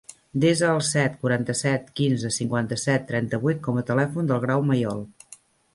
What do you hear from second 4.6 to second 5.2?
Mayol.